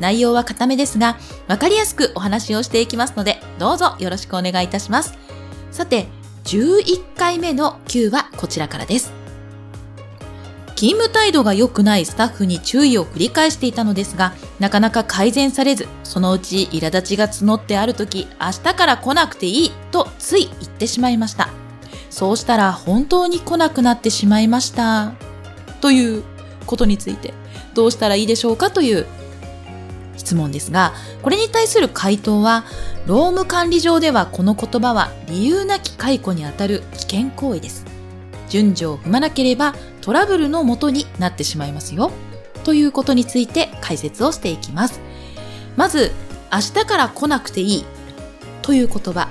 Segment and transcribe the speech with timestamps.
[0.00, 1.16] 内容は固めですが、
[1.46, 5.14] わかりやすくお話をしていきますので、どうぞよろしくお願いいたします。
[5.70, 6.08] さて、
[6.44, 9.12] 11回目の Q はこちらからです。
[10.78, 21.48] 勤務態度が良くないスタッフに注意を繰り返していたのですが、なかなか改善されず、そのうち苛立ちが募ってある時、明日から来なくていいとつい言ってしまいました。
[22.10, 25.14] そうしたら本当に来なくなってしまいました。
[25.80, 26.22] という
[26.64, 27.34] ことについて、
[27.74, 29.06] どうしたらいいでしょうかという
[30.18, 32.64] 質問ですが、これに対する回答は、
[33.06, 37.86] 労務管理上ではこの言葉は理由なき解雇にあたる危険行為です。
[38.50, 42.10] 順序を踏まなければトラブルのもとになってしまいますよ。
[42.64, 45.00] ということについて解説をしていきます。
[45.76, 46.12] まず、
[46.52, 47.84] 明日から来なくていい
[48.62, 49.28] という言葉。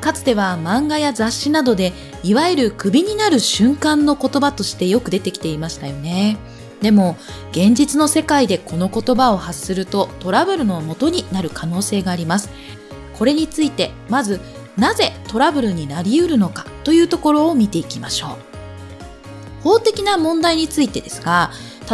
[0.00, 1.92] かつては漫画や雑誌などで、
[2.22, 6.38] いわゆるクビになる瞬間の言葉としてよく出てきていましたよね。
[6.80, 7.16] でも、
[7.50, 12.50] 現実の世界でこの言葉を発するとトラブルの元になる可能性があります。
[13.18, 14.40] これについて、まず、
[14.76, 19.62] なぜトラブルになり得るのかというところを見ていきましょう。
[19.64, 21.50] 法的な問題についてですが、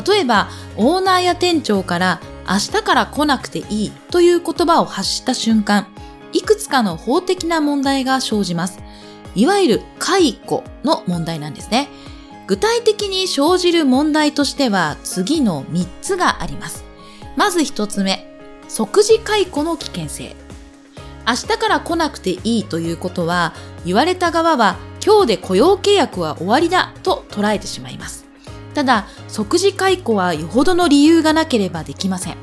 [0.06, 5.86] 例えば、オーナーや店長から明日から来なくていいという言葉を発した瞬間、
[6.34, 8.80] いくつかの法的な問題が生じます。
[9.34, 11.88] いわゆる解雇の問題なんですね。
[12.46, 16.84] 具体的に生じる問題としては次の3つがあります。
[17.36, 18.26] まず1つ目、
[18.68, 20.36] 即時解雇の危険性。
[21.26, 23.54] 明日から来なくていいということは、
[23.86, 28.26] 言われた側は今日で雇用契約は終わりだと捉えてしまいます。
[28.74, 32.36] ただ、即時解雇はよほどの理由がなければできません。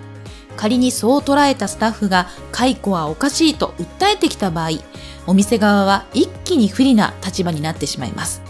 [0.57, 4.71] 仮にそう捉えたスタッフが解雇はおかしいと訴えてきた場合、
[5.27, 8.40] お店側は一気に不利な立場になってしまいます。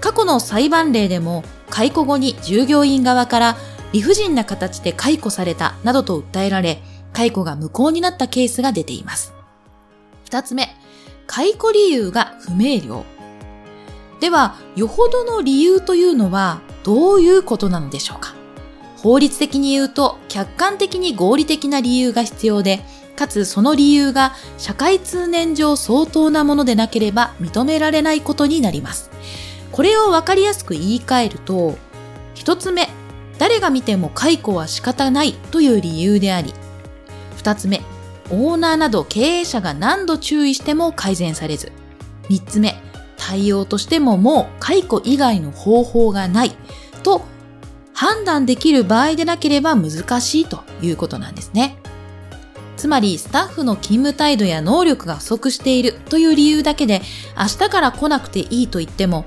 [0.00, 3.56] 過去の裁判例でも解雇後に従業員側から
[3.92, 6.82] 理不尽な形で解雇されたなどと訴えられ、
[7.12, 9.32] 解雇が無効になったケースが出ています。
[10.24, 10.68] 二つ目、
[11.26, 13.04] 解雇理由が不明瞭。
[14.20, 18.34] では、よほどの理由というのはどういうことなのでしょうか
[18.96, 22.80] 法律的に言うと、客観的に合理的な理由が必要で、
[23.16, 29.10] かつその理由が社会通念上相当なものでなければ認められないことになります。
[29.72, 31.78] これをわかりやすく言い換えると、
[32.34, 32.88] 一つ目、
[33.38, 36.54] 誰が見ても解雇は仕方ないという理由であり、
[37.36, 37.82] 二つ目、
[38.30, 41.72] オーナーなど経営者が何度注意しても改善されず、
[42.28, 42.80] 三つ目、
[43.16, 46.52] 対応としてももう解雇以外の方法がない
[47.02, 47.22] と
[47.92, 51.76] 判断できる場合でなければ難しいということなんですね。
[52.76, 57.02] つまりスタッフの勤務態度や能力が不足しているという理由だけで
[57.36, 59.26] 明日から来なくていいと言っても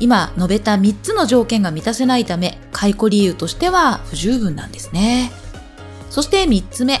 [0.00, 5.32] 今述べた3つの条件が満たせないため、解雇理由としては不十分なんですね。
[6.10, 7.00] そして3つ目、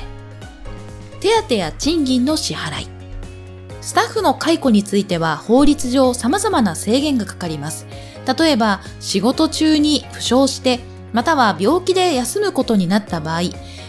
[1.20, 2.88] 手当や賃金の支払い。
[3.80, 7.86] スタッフの解雇については法律上様々な制限がかかります。
[8.38, 10.80] 例えば、仕事中に負傷して、
[11.12, 13.42] または病気で休むことになった場合、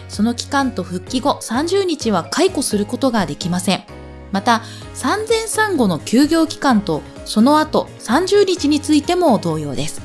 [0.08, 3.84] その期間と復帰後30日は解雇することができません。
[4.32, 4.62] また、
[4.94, 10.02] 産前産後の休業期間とその後30日についても同様です。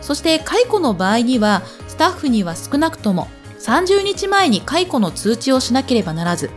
[0.00, 6.50] そして解雇の場合には、スタッフには少なくとも30日前に解雇の通知をしなければならず、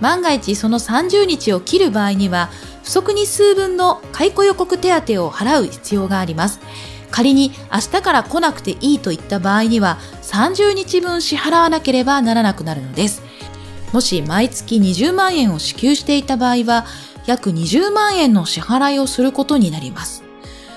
[0.00, 2.50] 万が一その30日を切る場合には、
[2.82, 6.60] 不足日数分の解雇予告手当を払う必要があります。
[7.10, 13.22] 仮に明日から来なくていいといった場合には、30日分支払わなければならなくなるのです。
[13.92, 16.84] もし毎月20万円を支給していた場合は、
[17.26, 20.24] 約20万円の支払いをすることになります。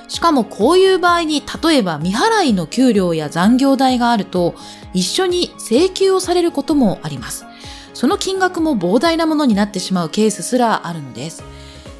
[0.07, 4.55] しかもこういう場合に例えば未払いの給料や残業代があると
[4.93, 7.45] 一緒に請求をされることもあります。
[7.93, 11.43] その金額も膨大なものになってしまうケースすらあるのです。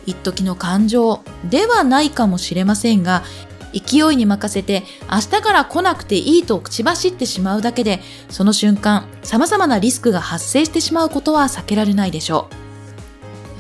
[0.06, 3.24] 一時の感情ではないかもしれませんが、
[3.74, 8.00] 勢いに任せて明日から来なくていいと口走ってしまうだけで、
[8.30, 12.67] その瞬間様々なリスクが発生してしまうことは避けられないでしょう。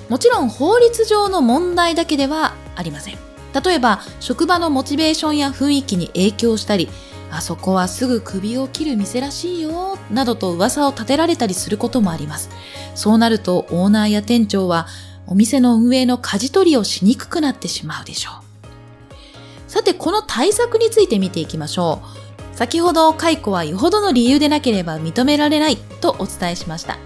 [0.10, 3.18] もちろん法律上の問題だけではありません。
[3.64, 6.90] 例えば、職場のモチベーションや雰囲気に影響したり、
[7.32, 12.50] あそこはすぐ首を切る店らしいよ、などと噂を立てられたりすることもあります。
[12.96, 14.88] そうなるとオーナーや店長は
[15.28, 18.44] お店の運営の舵取りをしにくくなってしまうでしょう。
[19.70, 22.02] さて、この対策について見ていきましょ
[22.54, 22.56] う。
[22.56, 26.98] 先ほど解雇はよほどの理由でなければ認められないとお伝えしました。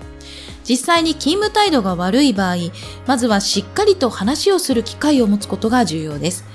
[0.71, 2.55] 実際に勤務態度が悪い場合、
[3.05, 6.45] まずはしっかりと話をする機会を持つことが重要です。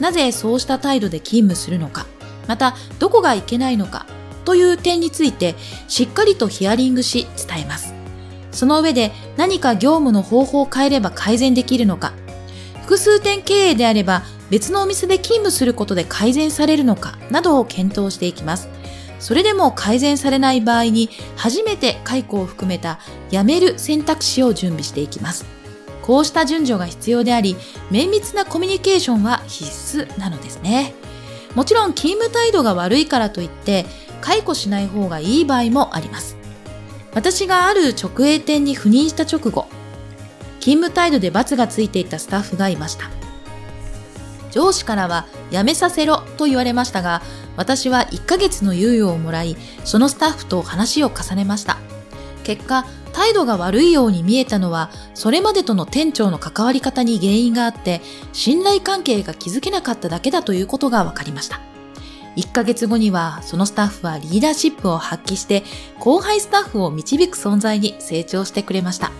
[0.00, 2.06] なぜそうした態度で勤務するのか、
[2.48, 4.06] またどこがいけないのか
[4.46, 5.56] という点について
[5.88, 7.92] しっかりとヒアリングし伝えます。
[8.50, 12.14] その上で何か業務の方法を変えれば改善できるのか、
[12.80, 18.70] 複数店経営であれば別のお店で勤務することで改善されるのかなどを検討していきます。
[19.18, 22.98] それでも改善されない場合に初めて解雇を含めた
[23.30, 25.46] 辞める選択肢を準備していきます。
[26.02, 27.56] こうした順序が必要であり、
[27.90, 30.94] 綿密なコミュニケーションは必須なのですね。
[31.54, 33.86] もちろん勤務態度が悪いからといって
[34.20, 36.36] 解雇しない方がいい場合もあります。
[37.14, 39.66] 私がある直営店に赴任した直後、
[40.60, 43.10] 勤務態度で罰がついていたスタッフがいました。
[44.50, 47.22] 上司からは辞めさせろと言われましたが、
[47.56, 51.78] 私は1ヶ月の猶予をもらい、そのスタッフと話を重ねました。
[52.44, 61.60] 結果、態度が悪いように見えたのは、それまでとの店長の関わり方に原因があって、信頼関係が築けなかっただけだということが分かりました。
[62.36, 65.64] 1ヶ月後には、そのスタッフはリーダーシップを発揮して、
[65.98, 69.10] 後輩スタッフを導く存在に成長してくれました。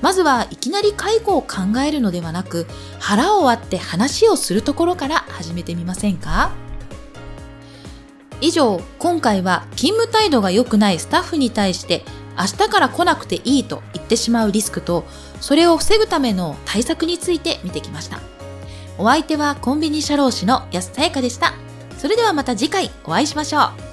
[0.00, 2.66] まずはいきなり介護を考えるのではなく
[2.98, 6.52] 腹を割って話をするところから始めてみませんか？
[8.40, 12.04] 以上、今回は勤務態度が良くないスタッフに対して
[12.38, 15.04] 明日から来なくていいと言ってしまうリスクと
[15.40, 18.20] それを防ぐための対策について見てきました。
[18.98, 21.54] お相手はコンビニ社労士の安さやかでした。
[21.98, 23.89] それではまた次回お会いしましょう。